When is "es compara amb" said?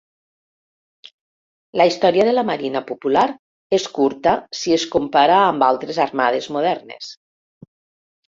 4.77-5.67